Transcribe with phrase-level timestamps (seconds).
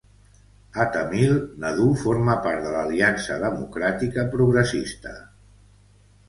[0.85, 5.15] A Tamil, Nadu forma part de l'Aliança democràtica progressista.